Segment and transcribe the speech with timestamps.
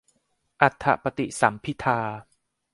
[0.61, 1.99] อรรถปฏิสัมภิทา